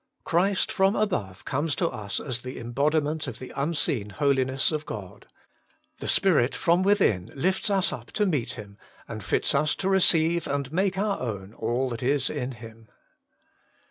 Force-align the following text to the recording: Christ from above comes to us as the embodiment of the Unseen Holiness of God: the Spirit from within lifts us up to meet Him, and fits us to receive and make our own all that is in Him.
Christ 0.23 0.71
from 0.71 0.95
above 0.95 1.45
comes 1.45 1.75
to 1.75 1.87
us 1.87 2.19
as 2.19 2.41
the 2.41 2.57
embodiment 2.57 3.27
of 3.27 3.37
the 3.37 3.53
Unseen 3.55 4.09
Holiness 4.09 4.71
of 4.71 4.83
God: 4.87 5.27
the 5.99 6.07
Spirit 6.07 6.55
from 6.55 6.81
within 6.81 7.29
lifts 7.35 7.69
us 7.69 7.93
up 7.93 8.11
to 8.13 8.25
meet 8.25 8.53
Him, 8.53 8.79
and 9.07 9.23
fits 9.23 9.53
us 9.53 9.75
to 9.75 9.87
receive 9.87 10.47
and 10.47 10.73
make 10.73 10.97
our 10.97 11.19
own 11.19 11.53
all 11.53 11.87
that 11.89 12.01
is 12.01 12.31
in 12.31 12.53
Him. 12.53 12.89